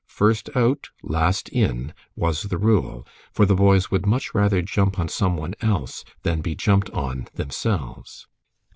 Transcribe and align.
"First 0.07 0.49
out, 0.55 0.89
last 1.03 1.47
in," 1.49 1.93
was 2.15 2.41
the 2.49 2.57
rule, 2.57 3.05
for 3.31 3.45
the 3.45 3.53
boys 3.53 3.91
would 3.91 4.07
much 4.07 4.33
rather 4.33 4.63
jump 4.63 4.97
on 4.97 5.07
some 5.07 5.37
one 5.37 5.53
else 5.61 6.03
than 6.23 6.41
be 6.41 6.55
jumped 6.55 6.89
on 6.89 7.27
themselves. 7.35 8.25